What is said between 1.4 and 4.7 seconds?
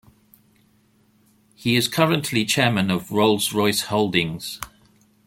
He is currently chairman of Rolls-Royce Holdings.